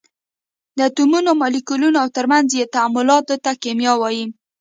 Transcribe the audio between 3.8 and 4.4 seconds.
وایي.